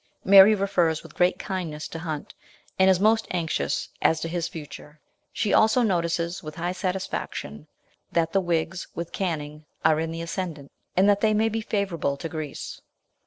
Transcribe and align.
Mary 0.25 0.55
refers 0.55 1.03
with 1.03 1.13
great 1.13 1.37
kindness 1.37 1.87
to 1.87 1.99
Hunt, 1.99 2.33
and 2.79 2.89
is 2.89 2.99
most 2.99 3.27
anxious 3.29 3.89
as 4.01 4.19
to 4.19 4.27
his 4.27 4.47
future. 4.47 4.99
She 5.31 5.53
also 5.53 5.83
notices 5.83 6.41
with 6.41 6.55
high 6.55 6.71
satisfaction 6.71 7.67
that 8.11 8.31
the 8.33 8.41
Whigs 8.41 8.87
with 8.95 9.11
Canning 9.11 9.65
are 9.85 9.99
in 9.99 10.09
the 10.09 10.23
ascendant, 10.23 10.71
and 10.97 11.07
that 11.07 11.21
they 11.21 11.35
may 11.35 11.49
be 11.49 11.61
favourable 11.61 12.17
to 12.17 12.27
Greece. 12.27 12.81